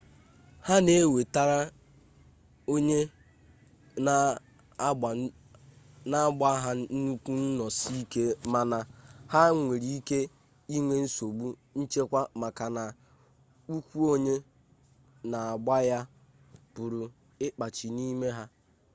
ha 0.67 0.75
na-ewetara 0.85 1.57
onye 2.73 2.99
na-agba 4.05 6.49
ha 6.63 6.71
nnukwu 6.77 7.31
nnọsi 7.43 7.89
ike 8.01 8.23
mana 8.53 8.77
ha 9.33 9.41
nwere 9.61 9.89
ike 9.99 10.19
inwe 10.77 10.95
nsogbu 11.05 11.47
nchekwa 11.79 12.21
maka 12.41 12.65
na 12.75 12.83
ụkwụ 13.75 13.99
onye 14.13 14.35
na-agba 15.31 15.75
ya 15.89 15.99
pụrụ 16.73 17.03
ịkpachi 17.45 17.87
n'ime 17.95 18.27
ha 18.37 18.45